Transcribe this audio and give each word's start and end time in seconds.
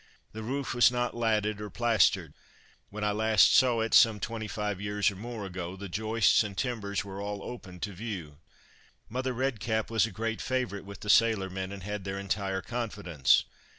The 0.31 0.41
roof 0.41 0.73
was 0.73 0.89
not 0.89 1.13
latted 1.13 1.59
or 1.59 1.69
plastered. 1.69 2.33
When 2.89 3.03
I 3.03 3.11
last 3.11 3.53
saw 3.53 3.81
it, 3.81 3.93
some 3.93 4.19
twenty 4.19 4.47
five 4.47 4.81
years 4.81 5.11
or 5.11 5.15
more 5.15 5.45
ago, 5.45 5.75
the 5.75 5.87
joists 5.89 6.43
and 6.43 6.57
timbers 6.57 7.05
were 7.05 7.21
all 7.21 7.43
open 7.43 7.79
to 7.81 7.93
view. 7.93 8.39
Mother 9.09 9.33
Redcap 9.33 9.91
was 9.91 10.07
a 10.07 10.11
great 10.11 10.41
favourite 10.41 10.85
with 10.85 11.01
the 11.01 11.09
sailor 11.11 11.51
men 11.51 11.71
and 11.71 11.83
had 11.83 12.03
their 12.03 12.17
entire 12.17 12.63
confidence. 12.63 13.43